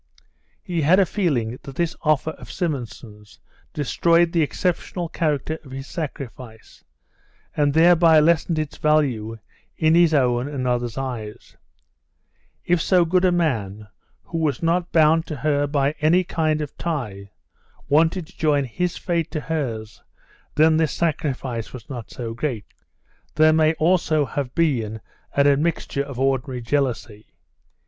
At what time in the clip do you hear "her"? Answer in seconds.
15.35-15.67